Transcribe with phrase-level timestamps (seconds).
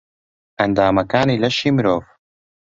[0.59, 2.03] ئەندامەکانی لەشی مرۆڤ